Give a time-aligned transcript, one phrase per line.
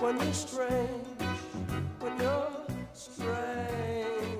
[0.00, 1.22] when you're strange,
[2.00, 2.48] when you're
[2.94, 4.38] strange.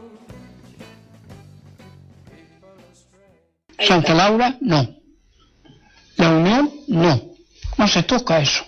[3.80, 4.86] Santa Laura, no.
[6.16, 7.34] La Unión, no.
[7.76, 8.64] No se toca eso.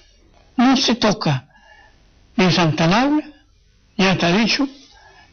[0.57, 1.47] No se toca.
[2.37, 3.27] Ni Santa Laura,
[3.97, 4.67] ya te ha dicho,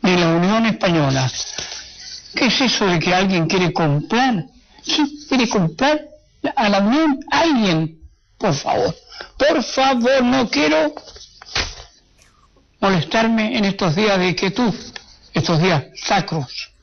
[0.01, 1.31] ni la Unión Española.
[2.35, 4.45] ¿Qué es eso de que alguien quiere comprar?
[4.81, 6.07] Sí, quiere comprar
[6.55, 7.99] a la Unión alguien.
[8.37, 8.95] Por favor,
[9.37, 10.93] por favor, no quiero
[12.79, 14.73] molestarme en estos días de quietud,
[15.33, 16.73] estos días sacros.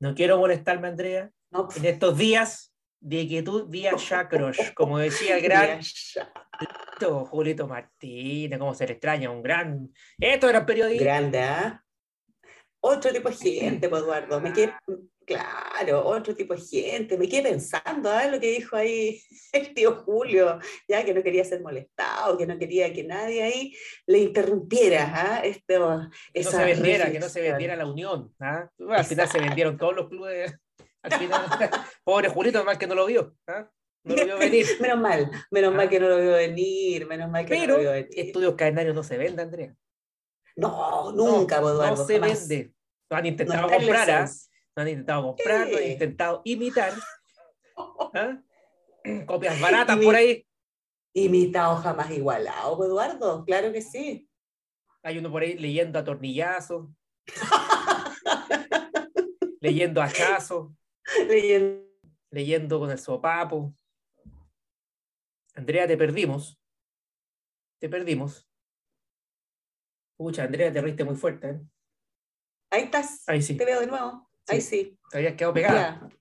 [0.00, 5.42] No quiero molestarme, Andrea, No, en estos días de quietud vía chacros, como decía el
[5.42, 5.80] gran
[6.58, 9.92] Julito, Julito Martínez, cómo se le extraña, un gran...
[10.18, 11.04] Esto era periodista.
[11.04, 11.84] grande, ¿ah?
[12.80, 14.40] Otro tipo de gente, pues, Eduardo.
[14.40, 14.72] Me quedé,
[15.28, 17.16] claro, otro tipo de gente.
[17.18, 18.26] Me quedé pensando, ¿ah?
[18.26, 22.58] Lo que dijo ahí el tío Julio, ya que no quería ser molestado, que no
[22.58, 23.74] quería que nadie ahí
[24.06, 25.40] le interrumpiera, ¿ah?
[25.44, 28.34] Esto, que no se vendiera, que no se vendiera la unión.
[28.40, 28.68] ¿ah?
[28.90, 30.52] Al final se vendieron todos los clubes.
[31.02, 31.46] Al final,
[32.04, 33.34] pobre Julito, mal que no lo vio.
[33.46, 33.70] ¿ah?
[34.04, 34.66] No lo vio venir.
[34.80, 35.76] Menos mal, menos Ah.
[35.76, 38.08] mal que no lo vio venir, menos mal que no Pero lo vio venir.
[38.16, 39.74] estudios cadenarios no se venden, Andrea.
[40.56, 41.96] No, nunca, no, Eduardo.
[41.96, 42.48] no se jamás.
[42.48, 42.72] vende.
[43.10, 44.28] Lo han No intentado la comprar.
[44.78, 46.92] Lo han intentado comprar, lo han intentado imitar.
[48.14, 48.40] ¿ah?
[49.26, 50.46] Copias baratas Imi- por ahí.
[51.14, 53.44] Imitado jamás igualado, pues, Eduardo.
[53.44, 54.30] Claro que sí.
[55.02, 56.90] Hay uno por ahí leyendo atornillazos,
[59.60, 60.70] leyendo hachazos,
[61.26, 61.84] Leyendo.
[62.30, 63.74] leyendo con el sopapo.
[65.56, 66.56] Andrea, te perdimos.
[67.80, 68.48] Te perdimos.
[70.16, 71.48] Pucha, Andrea, te reíste muy fuerte.
[71.50, 71.60] ¿eh?
[72.70, 73.28] Ahí estás.
[73.28, 74.27] Ahí sí, Te veo de nuevo.
[74.48, 74.96] Ahí sí.
[75.10, 76.00] te habías quedado pegada.
[76.02, 76.16] Ya.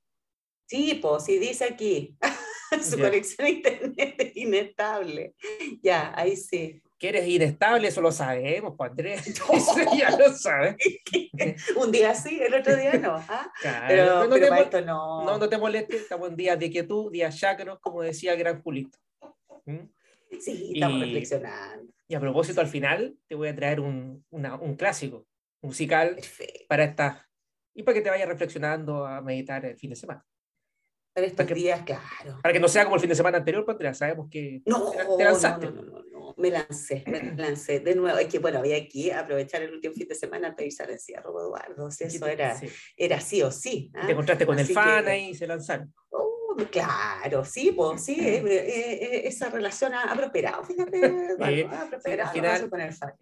[0.67, 2.17] Sí, pues, sí, dice aquí.
[2.83, 3.05] Su Ya.
[3.05, 5.33] conexión a internet es inestable.
[5.81, 6.81] Ya, ahí sí.
[6.99, 9.15] Que eres inestable, eso lo sabemos, pues Andrea.
[9.53, 10.75] Eso ya lo sabes.
[11.75, 13.15] Un día sí, el otro día no.
[13.29, 13.51] ¿ah?
[13.61, 15.23] Claro, Pero, no, pero te, para esto no.
[15.23, 18.61] no, no te molestes, estamos en días de quietud, días chacros, como decía el gran
[18.63, 18.97] Julito.
[19.65, 19.77] ¿Mm?
[20.39, 21.93] Sí, estamos Y- reflexionando.
[22.09, 25.25] Y a propósito, al final te voy a traer un, una- un clásico
[25.61, 26.65] musical Perfecto.
[26.67, 27.26] para esta
[27.77, 30.25] y para que te vayas reflexionando a meditar el fin de semana.
[31.13, 32.39] Para estos para que- días, claro.
[32.41, 34.91] Para que no sea como el fin de semana anterior, pues Andrea, sabemos que No,
[35.17, 35.67] te, lanzaste.
[35.67, 36.33] no, no, no, no.
[36.37, 37.79] Me lancé, me lancé.
[37.79, 40.83] De nuevo, es que bueno, había que aprovechar el último fin de semana para irse
[40.83, 41.89] al encierro, Eduardo.
[41.91, 42.67] Si eso era, sí.
[42.95, 43.91] era sí o sí.
[43.95, 44.05] ¿ah?
[44.05, 45.93] Te encontraste con el Así fan que- ahí y se lanzaron.
[46.09, 50.99] Oh, claro, sí, pues sí, eh, eh, eh, esa relación ha, prosperado, fíjate,
[51.63, 53.13] Eh, ha prosperado al final- con el fan.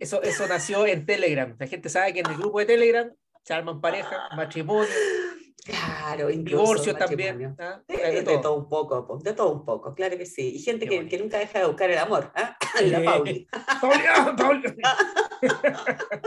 [0.00, 1.54] Eso, eso nació en Telegram.
[1.58, 3.12] La gente sabe que en el grupo de Telegram
[3.44, 4.88] se arman parejas, matrimonio,
[5.64, 7.56] Claro, divorcio también.
[7.58, 7.82] ¿ah?
[7.88, 8.54] De, todo.
[8.54, 10.56] un poco, po, de todo un poco, claro que sí.
[10.56, 12.30] Y gente que, que nunca deja de buscar el amor.
[12.34, 12.54] ¿ah?
[12.82, 13.04] La Sí.
[13.04, 13.48] Pauli.
[13.80, 14.96] Pauli, ah.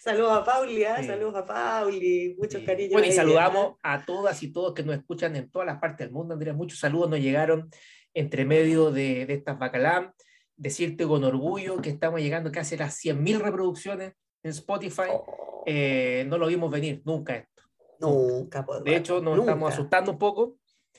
[0.00, 0.96] Saludos a Pauli, ¿ah?
[1.00, 1.06] Sí.
[1.06, 2.66] saludos a Pauli, muchos Sí.
[2.66, 2.92] cariños.
[2.94, 6.12] Bueno, y saludamos a todas y todos que nos escuchan en todas las partes del
[6.12, 6.52] mundo, Andrea.
[6.52, 7.70] Muchos saludos nos llegaron
[8.12, 10.12] entre medio de, de estas bacalám.
[10.56, 15.08] Decirte con orgullo que estamos llegando casi a las 100.000 reproducciones en Spotify.
[15.10, 17.62] Oh, Eh, no lo vimos venir nunca esto.
[18.00, 20.56] nunca, po, De hecho, nos estamos asustando un poco.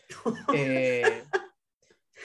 [0.56, 1.24] Eh,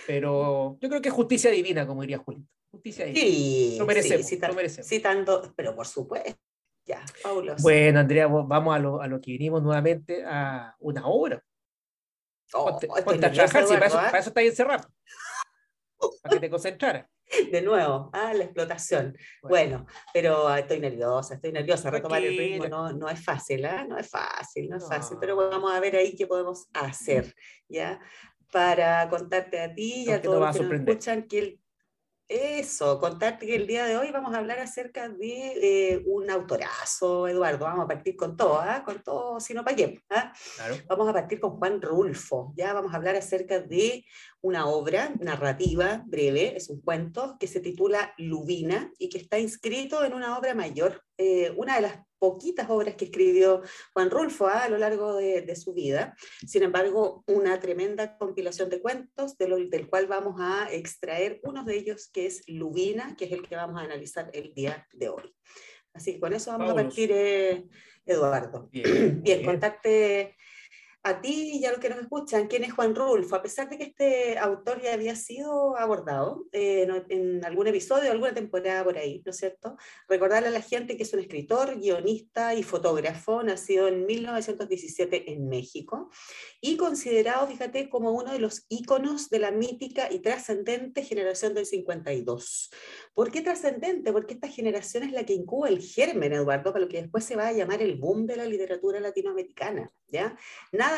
[0.07, 2.47] pero yo creo que es justicia divina, como diría Julito.
[2.71, 3.27] Justicia divina.
[3.27, 4.87] Sí, Lo merecemos, sí, lo merecemos.
[4.89, 6.39] citando, pero por supuesto.
[6.87, 7.63] Ya, fabuloso.
[7.63, 11.43] Bueno, Andrea, vamos a lo, a lo que vinimos nuevamente a una obra.
[12.53, 14.05] Oh, Ponte, estoy ponte a trabajar, si para eso, ¿ah?
[14.07, 14.89] para eso estás encerrado.
[16.23, 17.07] Para que te concentraras.
[17.53, 19.17] De nuevo, ah, la explotación.
[19.43, 21.91] Bueno, pero ah, estoy nerviosa, estoy nerviosa.
[21.91, 23.85] Retomar el ritmo no, no es fácil, ¿ah?
[23.89, 25.17] No es fácil, no es fácil.
[25.21, 27.35] Pero vamos a ver ahí qué podemos hacer,
[27.69, 28.01] ¿ya?
[28.53, 31.61] Para contarte a ti y a todos los que nos escuchan que el-
[32.31, 37.27] eso, contarte que el día de hoy vamos a hablar acerca de eh, un autorazo,
[37.27, 37.65] Eduardo.
[37.65, 38.85] Vamos a partir con todo, ¿ah?
[38.85, 40.01] Con todo, si no, ¿para qué?
[40.07, 40.77] Claro.
[40.89, 42.53] Vamos a partir con Juan Rulfo.
[42.57, 44.05] Ya vamos a hablar acerca de
[44.43, 50.05] una obra narrativa breve, es un cuento que se titula Lubina y que está inscrito
[50.05, 53.63] en una obra mayor, eh, una de las poquitas obras que escribió
[53.93, 56.15] Juan Rulfo a lo largo de, su vida.
[56.47, 62.09] Sin embargo, una tremenda compilación de cuentos del cual vamos a extraer uno de ellos
[62.13, 65.35] que es Lubina, que es el que vamos a analizar el día de hoy.
[65.93, 67.67] Así que con eso vamos a partir, eh,
[68.07, 68.69] Eduardo.
[68.71, 70.37] Bien, bien, contacte
[71.03, 73.35] a ti y a los que nos escuchan, ¿quién es Juan Rulfo?
[73.35, 78.35] A pesar de que este autor ya había sido abordado eh, en algún episodio, alguna
[78.35, 79.77] temporada por ahí, ¿no es cierto?
[80.09, 85.49] Recordarle a la gente que es un escritor, guionista y fotógrafo, nacido en 1917 en
[85.49, 86.11] México
[86.61, 91.65] y considerado, fíjate, como uno de los íconos de la mítica y trascendente generación del
[91.65, 92.71] 52.
[93.15, 94.13] ¿Por qué trascendente?
[94.13, 97.37] Porque esta generación es la que incuba el germen, Eduardo, para lo que después se
[97.37, 100.37] va a llamar el boom de la literatura latinoamericana, ¿ya?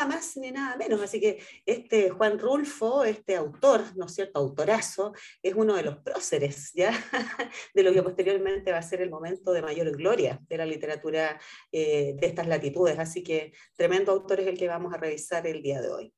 [0.07, 1.01] Más ni nada menos.
[1.01, 5.97] Así que este Juan Rulfo, este autor, ¿no es cierto?, autorazo, es uno de los
[5.97, 6.91] próceres, ¿ya?
[7.73, 11.39] De lo que posteriormente va a ser el momento de mayor gloria de la literatura
[11.71, 12.99] eh, de estas latitudes.
[12.99, 16.13] Así que tremendo autor es el que vamos a revisar el día de hoy.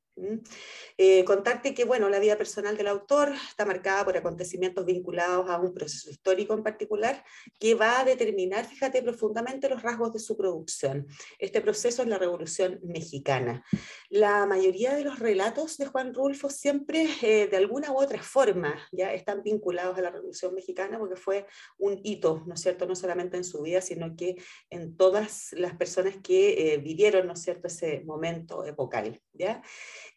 [0.98, 5.60] Eh, contarte que bueno, la vida personal del autor está marcada por acontecimientos vinculados a
[5.60, 7.24] un proceso histórico en particular
[7.60, 11.08] que va a determinar, fíjate, profundamente los rasgos de su producción.
[11.38, 13.66] Este proceso es la Revolución Mexicana.
[14.10, 18.76] La mayoría de los relatos de Juan Rulfo siempre, eh, de alguna u otra forma,
[18.92, 21.46] ya están vinculados a la Revolución Mexicana porque fue
[21.78, 24.36] un hito, ¿no es cierto?, no solamente en su vida, sino que
[24.70, 29.62] en todas las personas que eh, vivieron, ¿no es cierto?, ese momento epocal, ¿ya?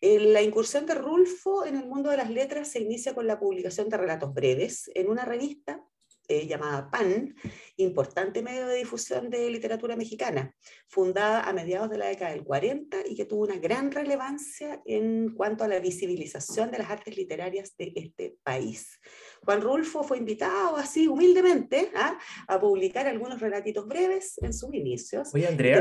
[0.00, 3.88] La incursión de Rulfo en el mundo de las letras se inicia con la publicación
[3.88, 5.84] de relatos breves en una revista
[6.30, 7.34] eh, llamada PAN,
[7.78, 10.54] importante medio de difusión de literatura mexicana,
[10.86, 15.30] fundada a mediados de la década del 40 y que tuvo una gran relevancia en
[15.34, 19.00] cuanto a la visibilización de las artes literarias de este país.
[19.42, 22.18] Juan Rulfo fue invitado así humildemente ¿ah?
[22.46, 25.30] a publicar algunos relatitos breves en sus inicios.
[25.32, 25.78] Oye, Andrea.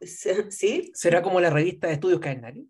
[0.48, 0.90] ¿Sí?
[0.94, 2.66] ¿Será como la revista de estudios Caenari?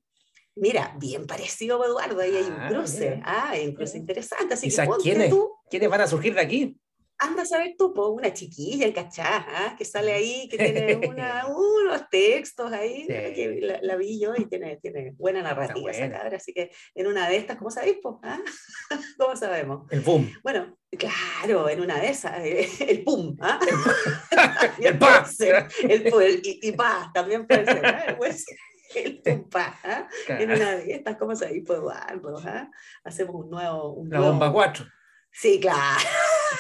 [0.55, 4.55] Mira, bien parecido Eduardo, ahí hay un ah, cruce, ah, hay un cruce interesante.
[4.55, 6.79] Así que ¿quiénes, tú, ¿quiénes van a surgir de aquí?
[7.19, 9.47] Anda a saber tú, una chiquilla, ¿cachá?
[9.49, 9.77] ¿ah?
[9.79, 10.97] Que sale ahí, que tiene
[11.49, 16.53] unos textos ahí, que la, vi yo y tiene, tiene buena narrativa esa cabra, así
[16.53, 17.99] que en una de estas, ¿cómo sabéis?
[18.23, 18.41] ¿Ah?
[19.19, 19.91] ¿Cómo sabemos?
[19.91, 20.31] El boom.
[20.43, 23.59] Bueno, claro, en una de esas, eh, el pum, ¿ah?
[24.79, 25.25] el pa.
[25.39, 28.15] El, el, y, y pa, también puede ser, ¿eh?
[28.19, 28.57] puede ser
[29.05, 30.09] el tumpa, ¿ah?
[30.29, 31.73] en una de estas, ¿cómo se dice?
[31.73, 32.41] Eduardo?
[32.45, 32.71] ¿ah?
[33.05, 33.93] Hacemos un nuevo...
[33.95, 34.85] Un la bomba 4.
[35.31, 36.05] Sí, claro.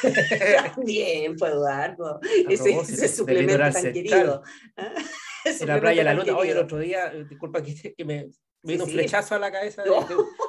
[0.75, 2.20] También, pues Eduardo.
[2.49, 4.43] Ese, ese suplemento tan querido.
[4.76, 4.94] ¿ah?
[5.44, 6.37] En la playa de la luna.
[6.37, 8.31] Hoy el otro día, eh, disculpa que, que me
[8.62, 9.82] vino un flechazo a la cabeza,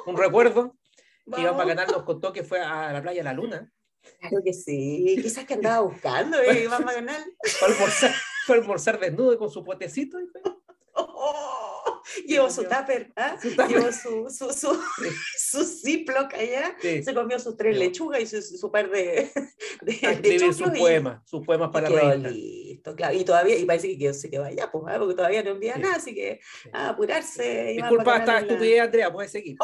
[0.06, 0.76] un recuerdo.
[1.24, 3.72] Que para ganar nos contó que fue a la playa de la luna.
[4.20, 7.24] Claro que sí, quizás que andaba buscando eh, vamos a ganar.
[7.42, 8.14] Fue a almorzar,
[8.46, 10.20] fue a almorzar desnudo con su potecito.
[10.20, 10.26] Y
[12.26, 13.36] llevó su tupper, ¿ah?
[13.68, 14.80] llevó su, su, su,
[15.38, 19.30] su Ziploc allá, se comió sus tres lechugas y su, su par de,
[19.82, 23.14] de, de sus poemas, sus poemas para la listo, claro.
[23.14, 24.98] Y todavía, y parece que se quedó allá, pues, ¿ah?
[24.98, 26.40] porque todavía no envía nada, así que
[26.72, 27.74] a apurarse.
[27.76, 29.56] Disculpa esta estupidez, Andrea, puedes seguir.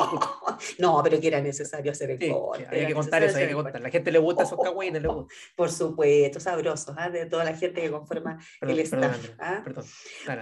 [0.79, 2.67] no, pero que era necesario hacer el sí, corte.
[2.71, 3.81] hay que contar eso, hay que contar.
[3.81, 5.35] La gente le gusta esos cagüines, le gusta.
[5.57, 7.11] Por supuesto, sabrosos, ¿ah?
[7.11, 9.31] de toda la gente que conforma el staff.
[9.39, 9.61] ¿ah?
[9.65, 9.85] Perdón,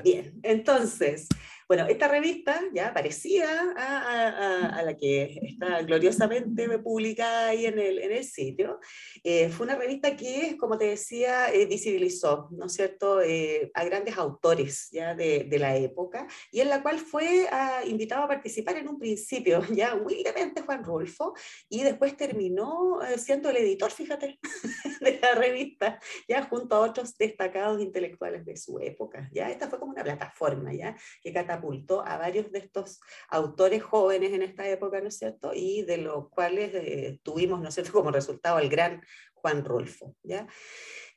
[0.02, 1.28] Bien, entonces,
[1.68, 8.10] bueno, esta revista, ya parecida a, la que está gloriosamente publicada ahí en el, en
[8.10, 8.80] el sitio,
[9.22, 13.84] eh, fue una revista que, como te decía, eh, visibilizó, ¿no es cierto?, eh, a
[13.84, 18.28] grandes autores ya de, de, la época, y en la cual fue ah, invitado a
[18.28, 21.34] participar en un principio, ya humildemente Juan Rulfo,
[21.68, 24.38] y después terminó siendo el editor, fíjate,
[25.02, 29.28] de la revista, ya junto a otros destacados intelectuales de su época.
[29.34, 31.57] Ya esta fue como una plataforma, ya, que catapultó
[32.04, 35.52] a varios de estos autores jóvenes en esta época, ¿no es cierto?
[35.54, 39.02] Y de los cuales eh, tuvimos, ¿no es cierto?, como resultado el gran
[39.34, 40.46] Juan Rolfo, ¿ya?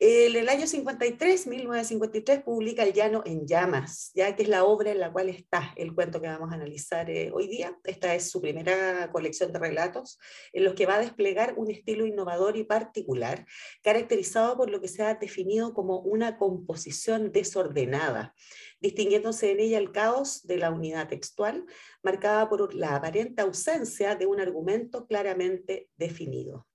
[0.04, 4.90] En el año 53, 1953, publica El Llano en Llamas, ya que es la obra
[4.90, 7.78] en la cual está el cuento que vamos a analizar eh, hoy día.
[7.84, 10.18] Esta es su primera colección de relatos
[10.54, 13.46] en los que va a desplegar un estilo innovador y particular,
[13.84, 18.34] caracterizado por lo que se ha definido como una composición desordenada
[18.82, 21.66] distinguiéndose en ella el caos de la unidad textual,
[22.04, 26.68] marcada por la aparente ausencia de un argumento claramente definido.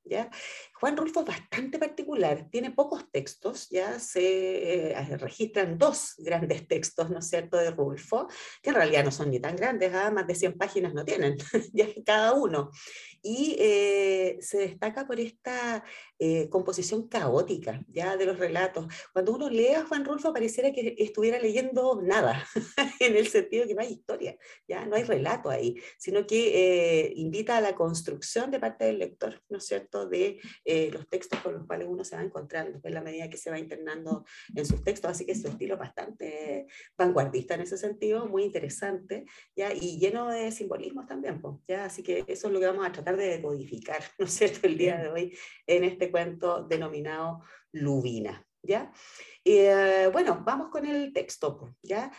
[0.79, 7.09] Juan Rulfo es bastante particular, tiene pocos textos, ya se eh, registran dos grandes textos,
[7.11, 8.29] ¿no es cierto?, de Rulfo,
[8.63, 10.11] que en realidad no son ni tan grandes, ¿ah?
[10.11, 11.37] más de 100 páginas no tienen,
[11.73, 12.71] ya cada uno.
[13.23, 15.83] Y eh, se destaca por esta
[16.19, 18.87] eh, composición caótica, ya, de los relatos.
[19.13, 22.47] Cuando uno lee a Juan Rulfo pareciera que estuviera leyendo nada,
[23.01, 24.37] en el sentido que no hay historia,
[24.69, 29.43] ya, no hay relato ahí, sino que invita a la construcción de parte del lector,
[29.49, 32.95] ¿no es cierto?, de eh, los textos con los cuales uno se va encontrando en
[32.95, 36.67] la medida que se va internando en sus textos, así que su estilo es bastante
[36.99, 39.25] vanguardista en ese sentido, muy interesante,
[39.57, 39.73] ¿ya?
[39.73, 41.87] y lleno de simbolismos también, pues, ¿ya?
[41.87, 44.77] así que eso es lo que vamos a tratar de decodificar, ¿no es cierto?, el
[44.77, 48.93] día de hoy en este cuento denominado Lubina, ¿ya?
[49.45, 52.11] Eh, bueno, vamos con el texto, ¿ya?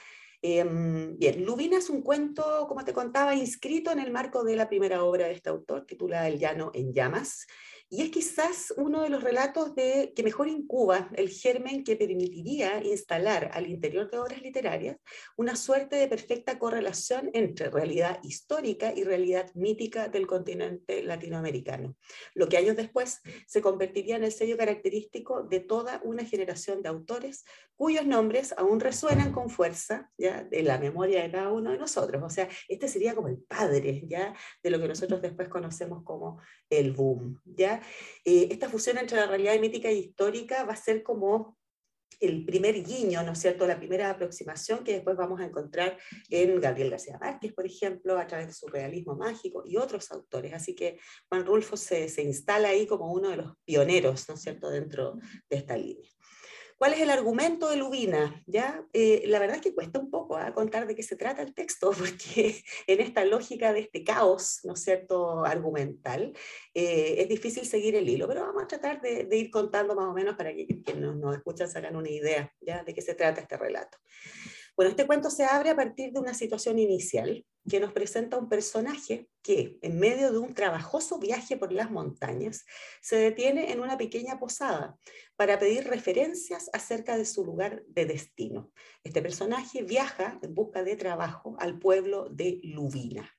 [0.41, 4.70] Em, bien, Lubina es un cuento, como te contaba, inscrito en el marco de la
[4.70, 7.48] primera obra de este autor, titulada El llano en llamas,
[7.89, 12.84] y es quizás uno de los relatos de, que mejor incuba el germen que permitiría
[12.84, 14.98] instalar al interior de obras literarias
[15.38, 21.96] una suerte de perfecta correlación entre realidad histórica y realidad mítica del continente latinoamericano,
[22.34, 26.89] lo que años después se convertiría en el sello característico de toda una generación de
[26.89, 27.46] autores
[27.77, 30.44] cuyos nombres aún resuenan con fuerza ¿ya?
[30.44, 32.22] de la memoria de cada uno de nosotros.
[32.24, 34.34] O sea, este sería como el padre ¿ya?
[34.63, 37.39] de lo que nosotros después conocemos como el boom.
[37.46, 37.76] ¿ya?
[38.25, 41.57] Eh, esta fusión entre la realidad mítica e histórica va a ser como
[42.19, 45.98] el primer guiño, ¿no es cierto?, la primera aproximación que después vamos a encontrar
[46.29, 50.53] en Gabriel García Márquez, por ejemplo, a través de su realismo mágico y otros autores.
[50.53, 54.41] Así que Juan Rulfo se, se instala ahí como uno de los pioneros, ¿no es
[54.41, 55.15] cierto?, dentro
[55.50, 56.10] de esta línea.
[56.77, 58.43] ¿Cuál es el argumento de Lubina?
[58.46, 58.86] ¿Ya?
[58.93, 60.53] Eh, la verdad es que cuesta un poco ¿ah?
[60.53, 64.74] contar de qué se trata el texto, porque en esta lógica de este caos, ¿no
[64.74, 66.34] es cierto?, argumental,
[66.75, 70.13] eh, es difícil seguir el hilo, pero vamos a tratar de, ir contando más o
[70.13, 73.98] menos para que quienes nos, escuchan sacan una idea de qué se trata este relato.
[74.77, 78.48] Bueno, este cuento se abre a partir de una situación inicial que nos presenta un
[78.48, 82.63] personaje que, en medio de un trabajoso viaje por las montañas,
[83.01, 84.96] se detiene en una pequeña posada
[85.36, 88.72] para pedir referencias acerca de su lugar de destino.
[89.03, 93.36] Este personaje viaja en busca de trabajo al pueblo de Lubina.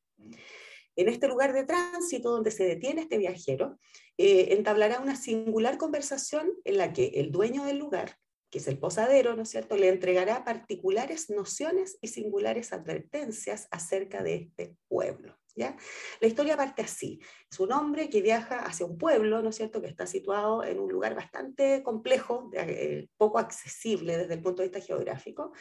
[0.96, 3.78] En este lugar de tránsito donde se detiene este viajero,
[4.16, 8.16] eh, entablará una singular conversación en la que el dueño del lugar
[8.50, 14.22] que es el posadero, ¿no es cierto?, le entregará particulares nociones y singulares advertencias acerca
[14.22, 15.36] de este pueblo.
[15.56, 15.76] ¿Ya?
[16.20, 17.20] La historia parte así.
[17.50, 20.78] Es un hombre que viaja hacia un pueblo, ¿no es cierto?, que está situado en
[20.78, 25.52] un lugar bastante complejo, eh, poco accesible desde el punto de vista geográfico,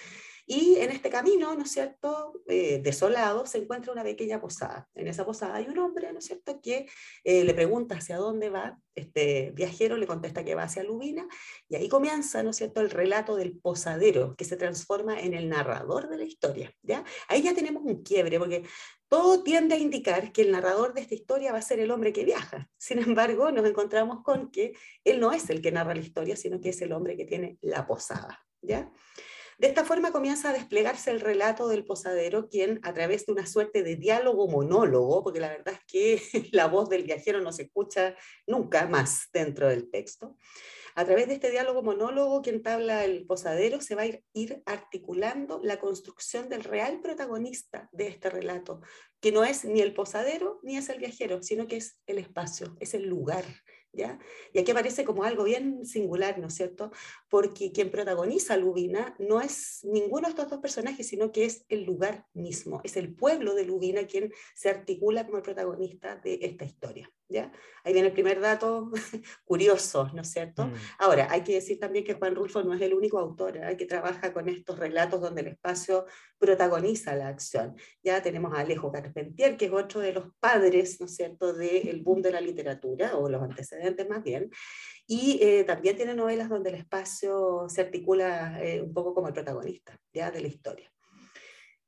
[0.49, 4.87] y en este camino, ¿no es cierto?, eh, desolado, se encuentra una pequeña posada.
[4.95, 6.87] En esa posada hay un hombre, ¿no es cierto?, que
[7.25, 8.79] eh, le pregunta hacia dónde va.
[8.95, 11.27] Este viajero le contesta que va hacia Lubina,
[11.67, 15.49] y ahí comienza, ¿no es cierto?, el relato del posadero, que se transforma en el
[15.49, 16.73] narrador de la historia.
[16.81, 17.03] ¿ya?
[17.27, 18.63] Ahí ya tenemos un quiebre, porque
[19.09, 22.13] todo tiende a indicar que el narrador de esta historia va a ser el hombre
[22.13, 22.69] que viaja.
[22.77, 24.71] Sin embargo, nos encontramos con que
[25.03, 27.57] él no es el que narra la historia, sino que es el hombre que tiene
[27.59, 28.45] la posada.
[28.61, 28.89] ¿ya?
[29.57, 33.47] De esta forma comienza a desplegarse el relato del posadero, quien a través de una
[33.47, 36.21] suerte de diálogo monólogo, porque la verdad es que
[36.51, 40.37] la voz del viajero no se escucha nunca más dentro del texto,
[40.93, 44.61] a través de este diálogo monólogo que entabla el posadero se va a ir, ir,
[44.65, 48.81] articulando la construcción del real protagonista de este relato,
[49.19, 52.75] que no es ni el posadero ni es el viajero, sino que es el espacio,
[52.79, 53.45] es el lugar,
[54.53, 56.91] y aquí aparece como algo bien singular, ¿no es cierto?
[57.29, 61.83] Porque quien protagoniza Lubina no es ninguno de estos dos personajes, sino que es el
[61.83, 66.65] lugar mismo, es el pueblo de Lubina quien se articula como el protagonista de esta
[66.65, 67.11] historia.
[67.29, 67.51] ¿Ya?
[67.83, 68.89] Ahí viene el primer dato
[69.43, 70.67] curioso, ¿no es cierto?
[70.67, 70.73] Mm.
[70.99, 73.75] Ahora, hay que decir también que Juan Rulfo no es el único autor ¿eh?
[73.75, 76.05] que trabaja con estos relatos donde el espacio
[76.37, 77.75] protagoniza la acción.
[78.01, 82.01] Ya tenemos a Alejo Carpentier, que es otro de los padres, ¿no es cierto?, del
[82.01, 84.49] boom de la literatura, o los antecedentes más bien,
[85.05, 89.33] y eh, también tiene novelas donde el espacio se articula eh, un poco como el
[89.33, 90.91] protagonista, ya, de la historia.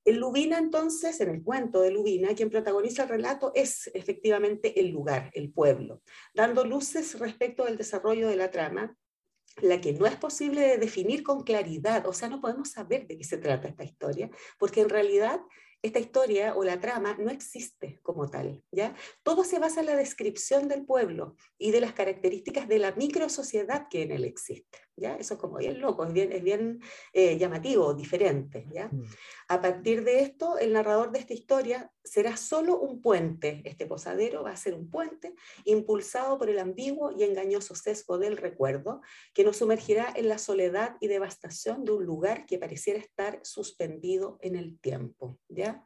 [0.05, 4.89] En Lubina, entonces, en el cuento de Lubina, quien protagoniza el relato es efectivamente el
[4.89, 6.01] lugar, el pueblo,
[6.33, 8.95] dando luces respecto del desarrollo de la trama,
[9.61, 13.23] la que no es posible definir con claridad, o sea, no podemos saber de qué
[13.23, 15.41] se trata esta historia, porque en realidad
[15.81, 18.95] esta historia o la trama no existe como tal, ¿ya?
[19.23, 23.87] Todo se basa en la descripción del pueblo y de las características de la microsociedad
[23.89, 25.15] que en él existe, ¿ya?
[25.15, 26.81] Eso es como bien loco, es bien, es bien
[27.13, 28.87] eh, llamativo, diferente, ¿ya?
[28.87, 29.03] Mm.
[29.47, 34.43] A partir de esto, el narrador de esta historia será solo un puente, este posadero
[34.43, 35.33] va a ser un puente
[35.65, 39.01] impulsado por el ambiguo y engañoso sesgo del recuerdo,
[39.33, 44.37] que nos sumergirá en la soledad y devastación de un lugar que pareciera estar suspendido
[44.41, 45.83] en el tiempo, ¿ya?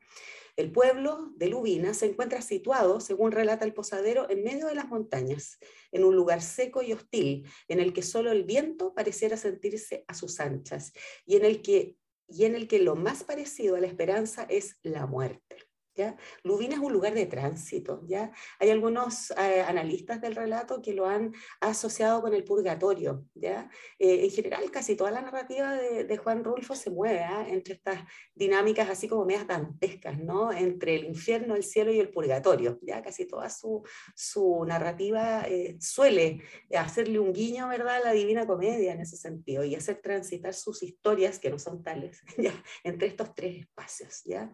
[0.56, 4.88] El pueblo de Lubina se encuentra situado, según relata el posadero, en medio de las
[4.88, 5.58] montañas,
[5.92, 10.14] en un lugar seco y hostil, en el que solo el viento pareciera sentirse a
[10.14, 10.94] sus anchas
[11.26, 14.78] y en el que, y en el que lo más parecido a la esperanza es
[14.84, 15.58] la muerte.
[15.96, 16.18] ¿Ya?
[16.44, 18.02] Lubina es un lugar de tránsito.
[18.06, 18.32] ¿ya?
[18.60, 23.26] Hay algunos eh, analistas del relato que lo han asociado con el purgatorio.
[23.36, 23.70] ¿ya?
[24.00, 27.46] Eh, en general, casi toda la narrativa de, Juan Rulfo se mueve ¿ah?
[27.48, 28.00] entre estas
[28.36, 30.54] dinámicas así como medias dantescas, ¿no?
[30.54, 32.80] entre el infierno, el cielo y el purgatorio.
[32.82, 33.02] ¿ya?
[33.02, 33.84] Casi toda su,
[34.16, 36.42] su narrativa eh, suele
[36.76, 37.96] hacerle un guiño ¿verdad?
[37.98, 41.84] a la Divina Comedia en ese sentido y hacer transitar sus historias, que no son
[41.84, 42.54] tales, ¿ya?
[42.84, 44.24] entre estos tres espacios.
[44.26, 44.54] ¿ya?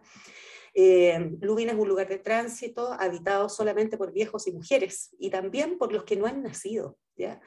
[0.74, 5.78] Eh, Lubina es un lugar de tránsito habitado solamente por viejos y mujeres y también
[5.78, 6.98] por los que no han nacido.
[7.16, 7.40] ¿ya?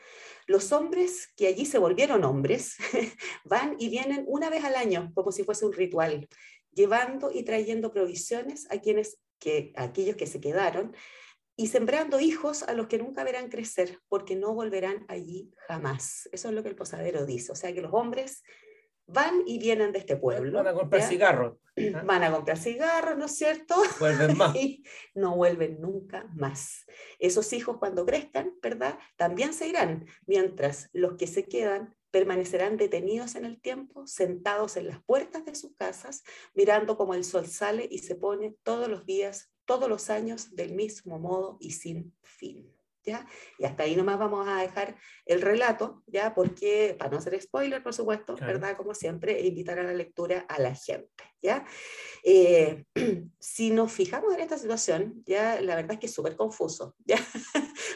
[0.48, 2.76] Los hombres que allí se volvieron hombres
[3.46, 6.28] van y vienen una vez al año, como si fuese un ritual,
[6.72, 10.96] llevando y trayendo provisiones a quienes que, a aquellos que se quedaron
[11.56, 16.28] y sembrando hijos a los que nunca verán crecer, porque no volverán allí jamás.
[16.32, 17.52] Eso es lo que el posadero dice.
[17.52, 18.42] O sea que los hombres
[19.08, 20.64] van y vienen de este pueblo.
[20.64, 21.08] Van a comprar ¿ya?
[21.08, 21.58] cigarros.
[21.94, 22.04] ¿ah?
[22.06, 23.76] Van a comprar cigarros, ¿no es cierto?
[24.00, 24.56] Vuelven más.
[24.56, 24.84] y
[25.14, 26.86] no vuelven nunca más.
[27.20, 28.98] Esos hijos cuando crezcan, ¿verdad?
[29.16, 34.88] También se irán, mientras los que se quedan permanecerán detenidos en el tiempo, sentados en
[34.88, 39.06] las puertas de sus casas, mirando como el sol sale y se pone todos los
[39.06, 42.73] días, todos los años, del mismo modo y sin fin.
[43.06, 43.28] ¿Ya?
[43.58, 44.96] Y hasta ahí nomás vamos a dejar
[45.26, 46.34] el relato, ¿ya?
[46.34, 48.54] Porque, para no hacer spoiler, por supuesto, Claro.
[48.54, 48.78] ¿verdad?
[48.78, 51.66] Como siempre, e invitar a la lectura a la gente, ¿ya?
[52.24, 52.86] Eh,
[53.40, 57.18] si nos fijamos en esta situación, ya la verdad es que es súper confuso, ¿ya?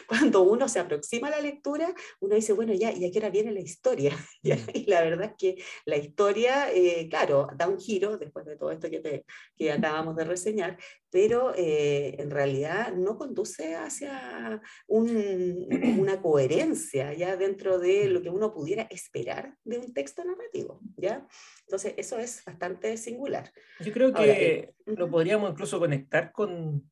[0.08, 3.28] Cuando uno se aproxima a la lectura, uno dice, bueno, ya, ¿y a qué hora
[3.28, 4.12] viene la historia?
[4.42, 4.56] ¿Ya?
[4.56, 4.70] Mm.
[4.72, 8.70] Y la verdad es que la historia, eh, claro, da un giro después de todo
[8.70, 9.24] esto que, te,
[9.54, 10.78] que acabamos de reseñar,
[11.10, 15.66] pero eh, en realidad no conduce hacia un-
[16.00, 21.26] una coherencia ya dentro de lo que uno pudiera esperar de un texto narrativo, ¿ya?
[21.66, 23.52] Entonces, eso es bastante singular.
[23.80, 26.90] Yo creo Ahora, que eh, lo podríamos incluso conectar con,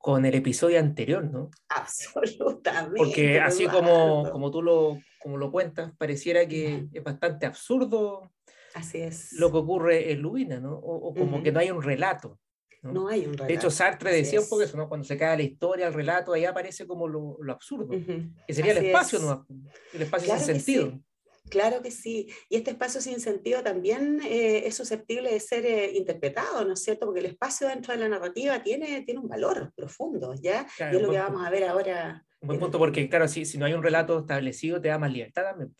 [0.00, 1.50] con el episodio anterior, ¿no?
[1.68, 2.96] Absolutamente.
[2.96, 6.88] Porque así como, como tú lo, como lo cuentas, pareciera que Ujú.
[6.94, 8.32] es bastante absurdo
[8.74, 9.34] Así es.
[9.34, 10.72] lo que ocurre en Lubina, ¿no?
[10.74, 11.54] O, o como que Ujú.
[11.54, 12.38] no hay un relato.
[12.82, 12.92] ¿no?
[12.92, 13.44] No hay un relato.
[13.44, 14.68] De hecho, Sartre así decía un poco es.
[14.70, 14.88] eso, ¿no?
[14.88, 18.30] Cuando se cae la historia, el relato, ahí aparece como lo, lo absurdo, Ujú.
[18.46, 19.24] que sería el Así espacio, es.
[19.24, 19.46] ¿no?
[19.92, 20.90] El espacio Claro sin que sentido.
[20.92, 21.02] sí.
[21.50, 22.28] Claro que sí.
[22.48, 26.82] Y este espacio sin sentido también eh, es susceptible de ser eh, interpretado, ¿no es
[26.82, 27.06] cierto?
[27.06, 30.66] Porque el espacio dentro de la narrativa tiene, tiene un valor profundo, ¿ya?
[30.76, 32.24] Claro, y es lo que vamos a ver ahora.
[32.40, 34.98] Un buen en- punto, porque claro, si, si no hay un relato establecido, te da
[34.98, 35.74] más libertad también.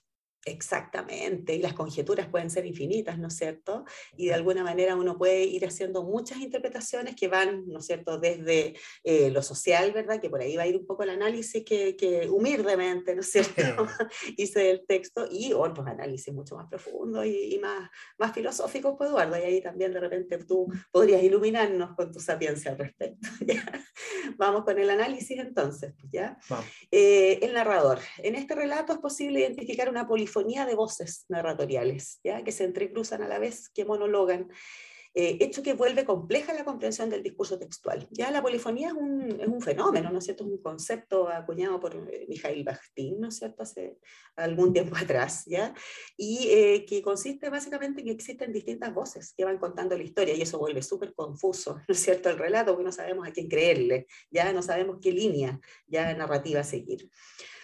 [0.46, 3.84] Exactamente, y las conjeturas pueden ser infinitas, ¿no es cierto?
[4.16, 8.18] Y de alguna manera uno puede ir haciendo muchas interpretaciones que van, ¿no es cierto?,
[8.18, 8.74] desde
[9.04, 10.18] eh, lo social, ¿verdad?
[10.18, 13.30] Que por ahí va a ir un poco el análisis que, que humildemente, ¿no es
[13.30, 13.52] cierto?,
[14.38, 19.10] hice del texto, y otros análisis mucho más profundos y, y más, más filosóficos, pues
[19.10, 23.28] Eduardo, y ahí también de repente tú podrías iluminarnos con tu sapiencia al respecto.
[23.46, 23.62] ¿ya?
[24.36, 26.38] Vamos con el análisis entonces, pues, ¿ya?
[26.90, 27.98] Eh, el narrador.
[28.18, 32.44] En este relato es posible identificar una polifonía de voces narratoriales, ¿ya?
[32.44, 34.48] que se entrecruzan a la vez, que monologan,
[35.12, 38.06] eh, hecho que vuelve compleja la comprensión del discurso textual.
[38.12, 40.44] Ya la polifonía es un, es un fenómeno, ¿no es cierto?
[40.44, 43.64] Es un concepto acuñado por eh, Mikhail Bakhtin, ¿no es cierto?
[43.64, 43.98] Hace
[44.36, 45.74] algún tiempo atrás, ¿ya?
[46.16, 50.34] Y eh, que consiste básicamente en que existen distintas voces que van contando la historia
[50.36, 52.30] y eso vuelve súper confuso, ¿no es cierto?
[52.30, 56.62] El relato, porque no sabemos a quién creerle, ya no sabemos qué línea ya narrativa
[56.62, 57.10] seguir.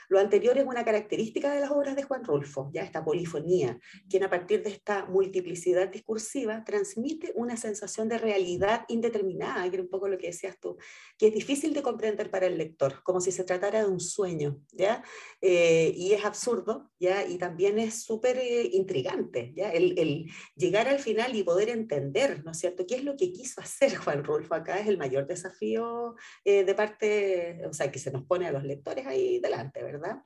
[0.08, 4.24] Lo anterior es una característica de las obras de Juan Rulfo, ya esta polifonía, quien
[4.24, 9.90] a partir de esta multiplicidad discursiva transmite una sensación de realidad indeterminada, que era un
[9.90, 10.76] poco lo que decías tú,
[11.18, 14.60] que es difícil de comprender para el lector, como si se tratara de un sueño,
[14.72, 15.02] ¿ya?
[15.40, 17.26] Eh, y es absurdo, ¿ya?
[17.26, 19.70] Y también es súper eh, intrigante, ¿ya?
[19.70, 23.60] El, llegar al final y poder entender, ¿no es cierto?, qué es lo que quiso
[23.60, 26.14] hacer Juan Rulfo acá es el mayor desafío
[26.44, 29.95] eh, de parte, o sea, que se nos pone a los lectores ahí delante, ¿verdad?
[29.98, 30.20] né?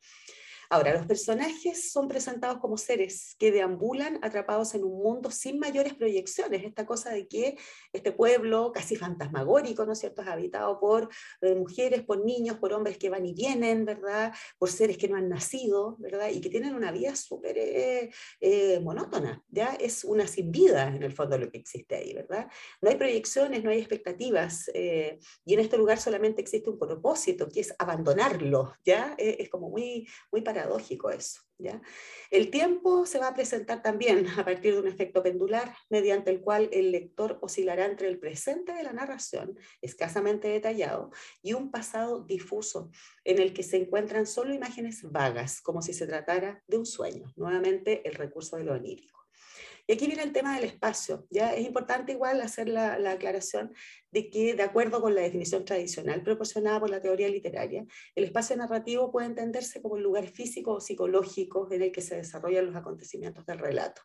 [0.72, 5.94] Ahora, los personajes son presentados como seres que deambulan atrapados en un mundo sin mayores
[5.94, 6.62] proyecciones.
[6.62, 7.58] Esta cosa de que
[7.92, 11.08] este pueblo casi fantasmagórico, ¿no es cierto?, es habitado por
[11.40, 15.16] eh, mujeres, por niños, por hombres que van y vienen, ¿verdad?, por seres que no
[15.16, 19.74] han nacido, ¿verdad?, y que tienen una vida súper eh, eh, monótona, ¿ya?
[19.74, 22.46] Es una sin vida en el fondo lo que existe ahí, ¿verdad?
[22.80, 27.58] No hay proyecciones, no hay expectativas, y en este lugar solamente existe un propósito, que
[27.58, 29.16] es abandonarlo, ¿ya?
[29.18, 31.40] es como muy, muy paradójico eso.
[31.58, 31.80] ¿ya?
[32.30, 36.40] El tiempo se va a presentar también a partir de un efecto pendular, mediante el
[36.40, 41.10] cual el lector oscilará entre el presente de la narración, escasamente detallado,
[41.42, 42.90] y un pasado difuso,
[43.24, 47.32] en el que se encuentran solo imágenes vagas, como si se tratara de un sueño.
[47.36, 49.20] Nuevamente, el recurso de lo onírico.
[49.86, 51.26] Y aquí viene el tema del espacio.
[51.30, 51.52] ¿ya?
[51.52, 53.74] Es importante igual hacer la, la, aclaración
[54.12, 58.56] de que, de acuerdo con la definición tradicional proporcionada por la teoría literaria, el espacio
[58.56, 62.76] narrativo puede entenderse como el lugar físico o psicológico en el que se desarrollan los
[62.76, 64.02] acontecimientos del relato.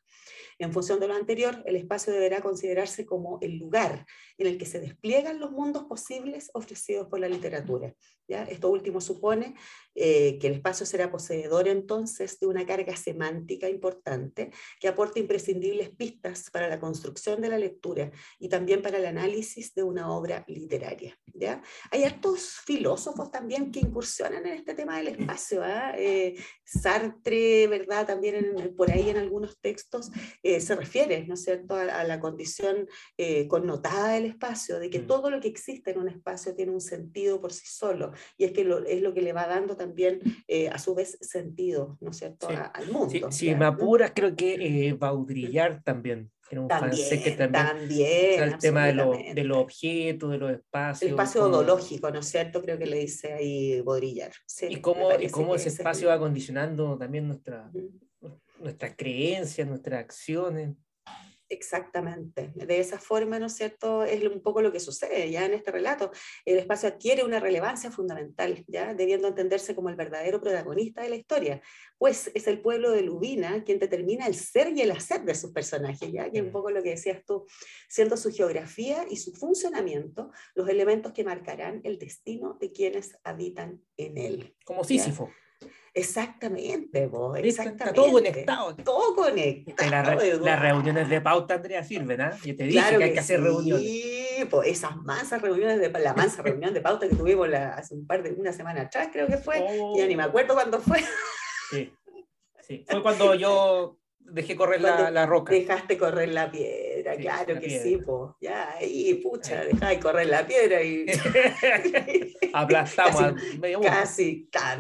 [0.58, 4.06] En función de lo anterior, el espacio deberá considerarse como el lugar
[4.38, 7.94] en el que se despliegan los mundos posibles ofrecidos por la literatura.
[8.28, 8.44] ¿ya?
[8.44, 9.56] Esto último supone
[9.94, 15.90] eh, que el espacio será poseedor entonces de una carga semántica importante que aporta imprescindibles
[15.90, 20.44] pistas para la construcción de la lectura y también para el análisis de una obra
[20.48, 21.18] literaria.
[21.34, 21.62] ¿ya?
[21.92, 25.64] Hay hartos filósofos también que incursionan en este tema del espacio.
[25.64, 25.94] ¿ah?
[25.98, 28.08] Eh, Sartre, ¿verdad?
[28.08, 30.12] También por ahí en algunos textos
[30.44, 32.88] eh, se refiere, ¿no es cierto?, a, la condición
[33.48, 35.08] connotada del espacio, de que mm.
[35.08, 38.52] todo lo que existe en un espacio tiene un sentido por sí solo y es
[38.52, 42.18] que es lo que le va dando también eh, a su vez sentido, ¿no es
[42.18, 43.32] cierto?, al mundo.
[43.32, 46.32] Si me apuras, creo que eh, Baudrillard también.
[46.50, 51.04] Era un también, que también, también el tema de, de, los objetos, de los espacios.
[51.04, 52.62] El espacio odológico, ¿no es cierto?
[52.62, 54.34] Creo que le dice ahí Baudrillard.
[54.70, 57.72] y cómo, y cómo ese espacio va condicionando también nuestra,
[58.60, 60.76] nuestras creencias, nuestras acciones.
[61.50, 62.52] Exactamente.
[62.56, 64.04] De esa forma, ¿no es cierto?
[64.04, 66.12] Es un poco lo que sucede ya en este relato.
[66.44, 71.16] El espacio adquiere una relevancia fundamental, ya debiendo entenderse como el verdadero protagonista de la
[71.16, 71.62] historia,
[71.98, 75.52] pues es el pueblo de Lubina quien determina el ser y el hacer de sus
[75.52, 77.46] personajes, ya que un poco lo que decías tú,
[77.88, 83.82] siendo su geografía y su funcionamiento los elementos que marcarán el destino de quienes habitan
[83.98, 84.56] en él.
[84.66, 85.30] Como Sísifo.
[85.98, 87.96] Exactamente, vos, exactamente.
[87.96, 88.76] todo conectado.
[88.76, 90.20] Todo conectado.
[90.42, 92.38] las reuniones de pauta, Andrea, sirven, ¿ah?
[92.44, 93.86] Yo te dije que hay que, hacer reuniones.
[93.86, 98.06] Sí, pues esas masas reuniones de la mansa reunión de pauta que tuvimos hace un
[98.06, 99.66] par de, una semana atrás, creo que fue.
[99.96, 100.28] Ya ni me oh.
[100.28, 101.00] acuerdo cuándo fue.
[101.72, 101.94] Sí,
[102.62, 102.84] sí.
[102.90, 105.54] Fue cuando yo dejé correr la, la, roca.
[105.54, 108.32] Dejaste correr la piedra, claro que sí, pues.
[108.42, 111.06] Ya, ahí, pucha, dejáis correr la piedra y.
[112.54, 113.94] Aplastamos casi, medio mundo.
[113.94, 114.76] Casi, está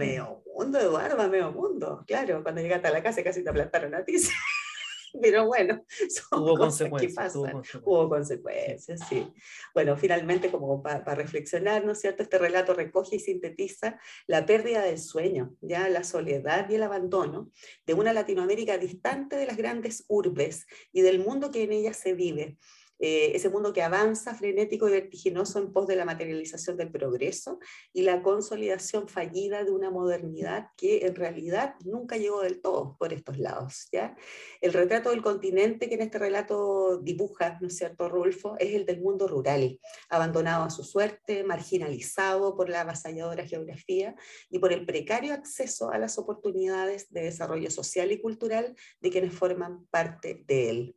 [0.56, 2.04] mundo, Eduardo, medio mundo.
[2.08, 4.16] Claro, cuando llegaste a la casa casi te aplastaron a ti.
[5.22, 5.86] Pero bueno,
[6.32, 9.00] hubo consecuencias, hubo consecuencias.
[9.08, 9.32] sí.
[9.74, 12.24] Bueno, finalmente, como para reflexionar, ¿no es cierto?
[12.24, 17.50] Este relato recoge y sintetiza la pérdida del sueño, ya la soledad y el abandono
[17.86, 22.14] de una Latinoamérica distante de las grandes urbes y del mundo que en ella se
[22.14, 22.58] vive
[23.00, 27.60] eh, ese mundo que avanza frenético y vertiginoso en pos de la materialización del progreso
[27.94, 33.12] y la consolidación fallida de una modernidad que en realidad nunca llegó del todo por
[33.12, 33.88] estos lados.
[33.92, 34.16] ¿ya?
[34.62, 38.56] El retrato del continente que en este relato dibuja, ¿no es cierto, Rulfo?
[38.60, 39.80] Es el del mundo rural,
[40.10, 44.16] abandonado a su suerte, marginalizado por la avasalladora geografía
[44.50, 49.34] y por el precario acceso a las oportunidades de desarrollo social y cultural de quienes
[49.34, 50.96] forman parte de él.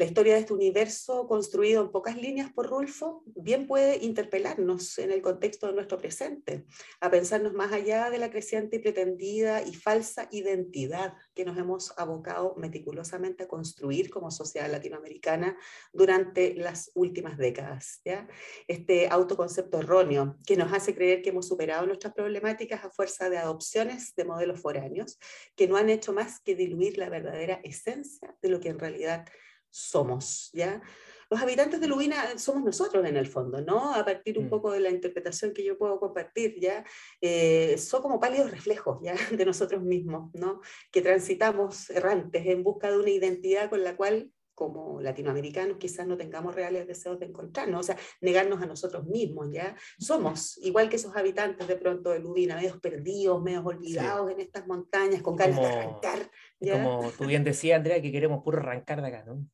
[0.00, 5.12] La historia de este universo construido en pocas líneas por Rulfo bien puede interpelarnos en
[5.12, 6.64] el contexto de nuestro presente,
[7.02, 11.92] a pensarnos más allá de la creciente y pretendida y falsa identidad que nos hemos
[11.98, 15.58] abocado meticulosamente a construir como sociedad latinoamericana
[15.92, 18.00] durante las últimas décadas.
[18.02, 18.26] ¿ya?
[18.68, 23.36] Este autoconcepto erróneo que nos hace creer que hemos superado nuestras problemáticas a fuerza de
[23.36, 25.18] adopciones de modelos foráneos
[25.56, 29.26] que no han hecho más que diluir la verdadera esencia de lo que en realidad
[29.70, 30.82] somos, ¿ya?
[31.30, 33.94] Los habitantes de Lubina somos nosotros en el fondo, ¿no?
[33.94, 34.50] A partir un mm.
[34.50, 36.84] poco de la interpretación que yo puedo compartir, ¿ya?
[37.20, 39.14] Eh, son como pálidos reflejos, ¿ya?
[39.30, 40.60] De nosotros mismos, ¿no?
[40.90, 46.18] Que transitamos errantes en busca de una identidad con la cual como latinoamericanos quizás no
[46.18, 49.76] tengamos reales deseos de encontrarnos, o sea, negarnos a nosotros mismos, ¿ya?
[49.98, 54.66] Somos, igual que esos habitantes de pronto de Lubina, medios perdidos, medios olvidados en estas
[54.66, 56.30] montañas, con ganas de arrancar.
[56.58, 59.46] Como tú bien decías, Andrea, que queremos puro arrancar de acá, ¿no?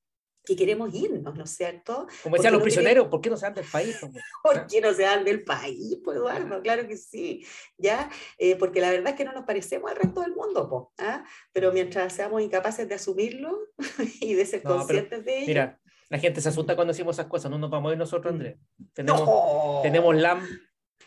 [0.47, 2.07] Que queremos irnos, ¿no es cierto?
[2.23, 3.99] Como decían los no prisioneros, ¿por qué no se van del país?
[4.43, 6.63] ¿Por qué no se van del país, pues Eduardo?
[6.63, 7.45] Claro que sí,
[7.77, 8.09] ¿ya?
[8.39, 11.25] Eh, porque la verdad es que no nos parecemos al resto del mundo, po, ¿ah?
[11.53, 13.59] pero mientras seamos incapaces de asumirlo
[14.21, 15.47] y de ser No, pero conscientes de ello.
[15.49, 18.33] Mira, la gente se asusta cuando decimos esas cosas, no nos vamos a ir nosotros,
[18.33, 18.57] Andrés.
[18.93, 20.47] Tenemos, no, tenemos LAM,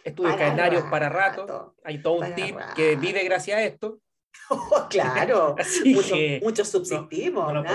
[0.03, 1.75] estudios para calenarios para rato, rato.
[1.83, 3.01] hay todo un para team que rato.
[3.01, 4.01] vive gracias a esto,
[4.89, 7.69] claro, así muchos, que muchos subsistimos, no lo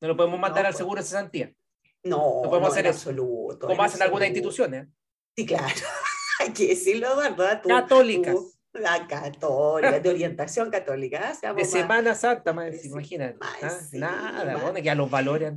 [0.00, 0.78] No lo podemos mandar No, al pues.
[0.78, 1.52] seguro de cesantía,
[2.04, 3.10] No, no podemos hacer en eso.
[3.10, 3.66] absoluto.
[3.66, 4.48] como en hacen algunas absoluto.
[4.48, 4.84] instituciones.
[4.84, 4.88] ¿eh?
[5.36, 5.64] Sí, claro.
[6.40, 7.60] Hay que decirlo, ¿verdad?
[7.62, 8.34] Tú- Católicas.
[8.34, 11.34] tú- la católica, de orientación católica.
[11.34, 13.36] Seamos De más- Semana Santa, más imagínate.
[13.38, 13.78] más ¿ah?
[13.80, 14.06] encima.
[14.10, 15.52] Nada, ¿dónde quedan los valores?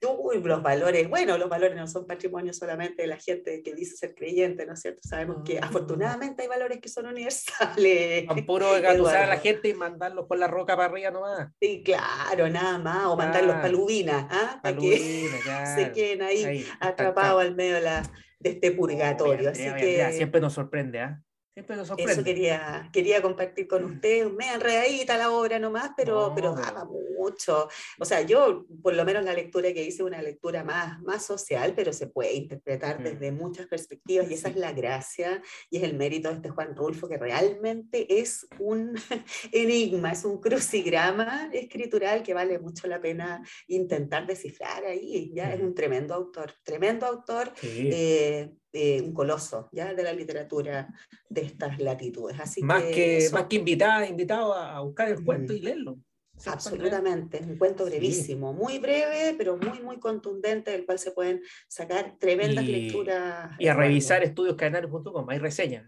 [0.00, 3.96] Uy, los valores, bueno, los valores no son patrimonio solamente de la gente que dice
[3.96, 5.00] ser creyente, ¿no es cierto?
[5.02, 5.66] Sabemos que Ah.
[5.66, 8.26] afortunadamente hay valores que son universales.
[8.26, 11.48] Van puro engatusar a la gente y mandarlos por la roca para arriba nomás.
[11.60, 13.62] Sí, claro, nada más, o mandarlos Claro.
[13.62, 14.60] palubinas, ¿ah?
[14.62, 15.74] Para que claro.
[15.82, 18.02] se queden ahí, Ahí, atrapados al medio de, la,
[18.38, 19.50] de este purgatorio.
[19.50, 21.20] Así que siempre nos sorprende, ¿ah?
[21.58, 22.12] Siempre nos sorprende.
[22.12, 26.84] eso quería, quería compartir con ustedes, me enredadita la obra nomás, pero, No, pero daba
[26.84, 27.68] mucho.
[27.98, 31.72] O sea, yo, por lo menos la lectura que hice, una lectura más, más social,
[31.74, 33.02] pero se puede interpretar Mm.
[33.02, 36.76] desde muchas perspectivas y esa es la gracia y es el mérito de este Juan
[36.76, 38.94] Rulfo, que realmente es un
[39.52, 45.32] enigma, es un crucigrama escritural que vale mucho la pena intentar descifrar ahí.
[45.34, 45.64] Ya es Mm.
[45.64, 47.90] un tremendo autor, tremendo autor Sí.
[47.92, 50.86] eh, eh, un coloso ya de la literatura
[51.28, 52.38] de estas latitudes.
[52.38, 55.56] Así más que, eso, más que invitada, invitado a, buscar el cuento Mm.
[55.56, 55.98] y leerlo.
[56.46, 57.90] Absolutamente, un cuento Sí.
[57.90, 63.50] brevísimo, muy breve, pero muy, muy contundente, del cual se pueden sacar tremendas Y- lecturas.
[63.58, 65.84] Y a revisar estudioscadenarios.com, hay reseñas.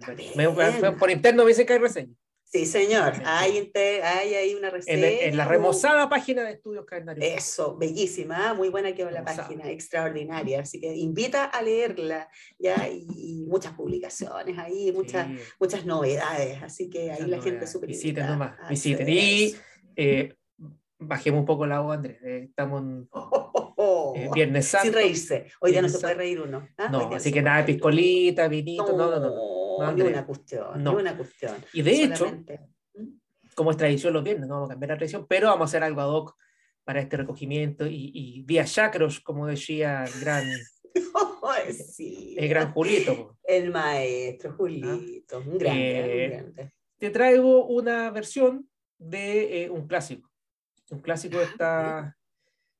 [0.98, 2.16] Por interno me dicen que hay reseñas.
[2.52, 3.70] Sí, señor, hay,
[4.02, 5.06] hay ahí una reseña.
[5.06, 7.24] en la remozada página de Estudios Cadenarios.
[7.24, 8.54] Eso, bellísima, ¿ah?
[8.54, 10.60] muy buena quedó la página, extraordinaria.
[10.60, 15.38] Así que invita a leerla, ya, y, y muchas publicaciones ahí, muchas, Sí.
[15.60, 16.60] muchas novedades.
[16.60, 19.08] Así que ahí Muchas la gente súper Visiten nomás, visiten.
[19.08, 19.54] Y
[19.94, 20.34] eh,
[20.98, 22.18] bajemos un poco la voz, Andrés.
[22.24, 23.08] eh, estamos en
[24.16, 24.86] eh, Viernes Santo.
[24.86, 25.46] Sin reírse.
[25.60, 26.68] Hoy ya no se puede reír uno.
[26.78, 26.88] ¿ah?
[26.90, 29.30] No, así que nada piscolita, vinito, no, no, no.
[29.30, 30.08] no, ni Andrea.
[30.18, 30.92] una cuestión, No.
[30.94, 31.54] ni una cuestión.
[31.72, 32.60] Y de hecho, Solamente-
[33.54, 35.82] como es tradición los viernes, no vamos a cambiar la tradición, pero vamos a hacer
[35.82, 36.36] algo ad hoc
[36.84, 40.44] para este recogimiento y, y vía chacros, como decía el gran,
[41.42, 42.34] Ay, sí.
[42.38, 43.36] el gran Julito.
[43.44, 46.72] El maestro Julito, un grande, Eh, un grande.
[46.98, 50.30] Te traigo una versión de eh, un clásico.
[50.90, 52.16] Un clásico de esta.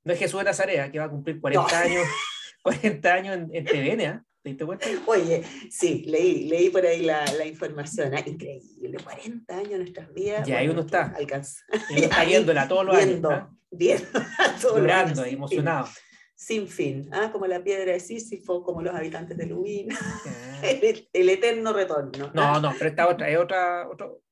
[0.04, 1.76] No es Jesús de Nazaret, que va a cumplir 40 No.
[1.90, 2.04] años,
[2.62, 4.24] 40 años en, en TVN, ¿ah?
[4.42, 4.86] ¿Te diste cuenta?
[5.06, 8.14] Oye, sí, leí, leí por ahí la, la información.
[8.14, 10.48] ah, Increíble, 40 años en nuestras vidas.
[10.48, 11.12] Y ahí uno está.
[11.14, 13.42] alcanza- Y uno está viéndola todos los viendo, años.
[13.50, 13.56] ¿ah?
[13.70, 15.88] viendo a todos los Llorando, años, ahí, sin fin, emocionado.
[16.34, 20.22] Sin fin, ah, como la piedra de Sísifo, como los habitantes de Lubín, Ah.
[20.62, 22.30] el, el eterno retorno.
[22.32, 22.60] No, ah.
[22.60, 24.22] no, pero esta otra es otra, otro,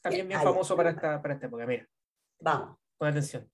[0.00, 0.50] también bien Ah, ya.
[0.50, 1.64] famoso para esta, para esta época.
[1.66, 1.88] Mira,
[2.40, 2.76] Vamos.
[2.98, 3.48] pon atención.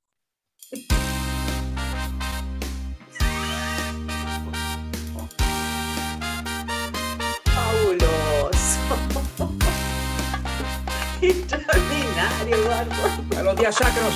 [11.23, 13.39] Extraordinario, Eduardo.
[13.39, 14.15] A los días chacros.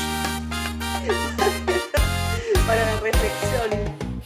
[2.67, 3.71] Para la reflexión.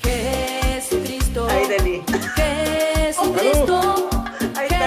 [0.03, 2.03] Jesucristo, Ahí tení.
[2.37, 4.09] Jesucristo,
[4.57, 4.79] Ahí está.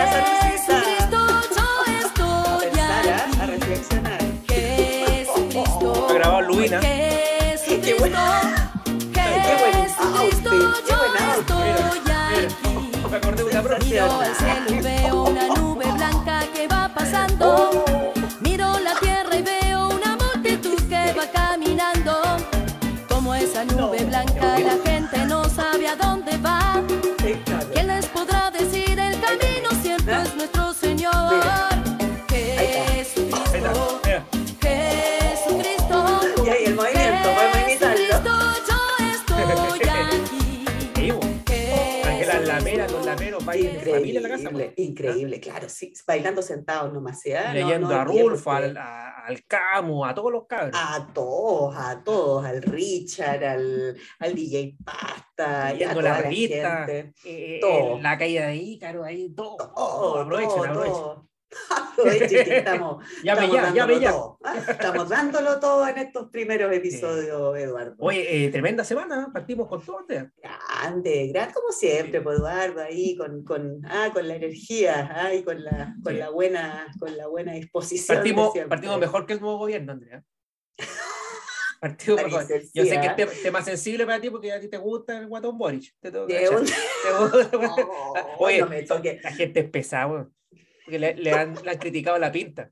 [0.50, 1.18] Jesucristo,
[1.56, 3.52] yo A estoy pensar, a aquí.
[3.52, 4.20] reflexionar.
[4.48, 6.08] Jesucristo.
[6.82, 8.14] Jesucristo, Qué buen-
[9.14, 11.40] qué buen Jesucristo, outfit, qué yo buen outfit.
[11.40, 11.70] estoy
[12.46, 12.74] aquí.
[13.12, 13.80] Me acordé de una broma.
[23.66, 24.93] Nube blanca, la gente
[43.64, 44.42] la casa.
[44.50, 44.82] Increíble, bo.
[44.84, 47.32] increíble, claro, sí, bailando sentados nomás, ¿sí?
[47.34, 47.48] ah?
[47.48, 50.72] No- Leyendo no a Rulfo, al, a- al Camu, a todos los cabros.
[50.78, 56.22] A todos, a todos, al Richard, al, al DJ Pasta, y a toda la la
[56.24, 57.14] revista, gente.
[57.26, 58.00] eh, todo.
[58.00, 59.56] la caída de Ícaro, ahí, todo.
[59.58, 60.50] Todo, todo, aprovechen.
[60.56, 60.64] todo.
[60.66, 61.33] Aprovechen
[62.06, 64.12] estamos, Llame estamos ya, dándolo ya.
[64.12, 64.58] todo, ¿ah?
[64.68, 67.96] Estamos dándolo todo en estos primeros episodios, Eduardo.
[68.00, 70.06] Oye, eh, tremenda semana, partimos con todo.
[70.08, 75.44] Grande, grande como siempre, pues Eduardo, ahí con, con, ah, con la energía, ah, y
[75.44, 76.20] con la, con Sí.
[76.20, 78.18] la buena, con la buena disposición.
[78.18, 80.24] Partimos, partimos mejor que el nuevo gobierno, Andrea.
[81.80, 82.18] Partido.
[82.74, 85.28] Yo sé que es tema, tema sensible para ti porque a ti te gusta el
[85.28, 85.94] guatón Boric.
[86.00, 86.12] Te
[88.38, 89.20] Oye, no me toque.
[89.22, 90.30] la gente es pesada.
[90.86, 92.72] Porque le, le han, le han criticado la pinta.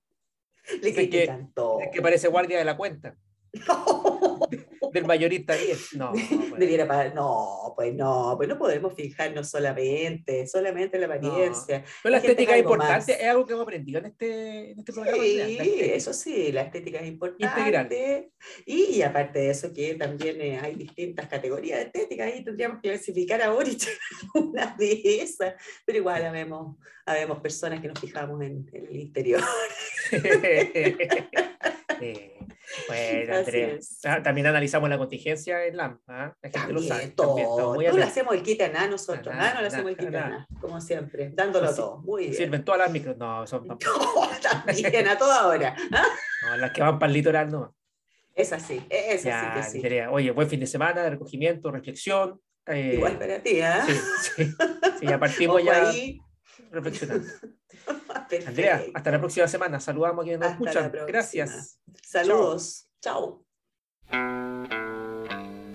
[0.81, 1.79] Le es que- critican todo.
[1.81, 3.15] Es que parece guardia de la cuenta.
[4.91, 5.95] Del mayorista 10.
[5.95, 6.11] No.
[6.57, 7.15] Debiera pagar.
[7.15, 11.83] No, pues no, pues no podemos fijarnos solamente, solamente en la apariencia.
[12.03, 13.21] Pero la estética es importante, más.
[13.21, 15.23] es algo que hemos aprendido en este, en este programa.
[15.23, 18.31] Sí, eso sí, la estética es importante.
[18.65, 22.79] Y, y aparte de eso, que también eh, hay distintas categorías de estética, ahí tendríamos
[22.81, 23.83] que clasificar a Boric
[24.35, 28.95] en una de esas, pero igual habemos, habemos personas que nos fijamos en, en el
[28.97, 29.41] interior.
[32.93, 33.79] Eh, bueno.
[34.05, 35.99] Ah, También analizamos la contingencia en LAM.
[36.07, 36.33] ¿ah?
[36.41, 37.07] La gente lo También, sabe.
[37.09, 37.35] todo.
[37.35, 37.47] también,
[37.91, 40.47] muy le hacemos el a nosotros, nada, no le hacemos el a nada.
[40.59, 41.97] como siempre, dándolo Pues todo.
[42.01, 42.33] Muy bien.
[42.35, 43.17] Sirven todas las micros.
[43.17, 43.77] No, son No,
[44.41, 45.75] también, a toda hora.
[45.91, 46.05] ¿ah?
[46.49, 47.75] no, las que van para el litoral, no.
[48.33, 49.99] Es así, es Ya, así que sí.
[50.09, 52.39] Oye, buen fin de semana de recogimiento, reflexión.
[52.67, 53.83] eh, Igual para ti, ¿ah?
[53.85, 53.93] sí,
[54.35, 54.53] sí,
[54.99, 56.19] sí, ya partimos Ojo ya ahí.
[56.71, 57.27] reflexionando.
[58.31, 58.49] Perfecto.
[58.49, 59.79] Andrea, hasta la próxima semana.
[59.79, 60.91] Saludamos a quienes nos escuchan.
[61.07, 61.79] Gracias.
[62.01, 62.87] Saludos.
[63.01, 63.43] Chao.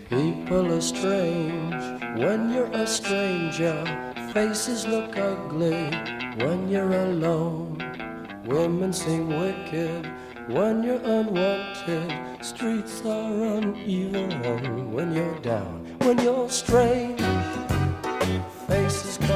[0.09, 1.75] People are strange
[2.16, 3.85] when you're a stranger.
[4.33, 5.90] Faces look ugly
[6.38, 7.77] when you're alone.
[8.47, 10.07] Women seem wicked
[10.49, 12.11] when you're unwanted.
[12.40, 15.85] Streets are uneven when you're down.
[16.05, 17.21] When you're strange,
[18.66, 19.36] faces come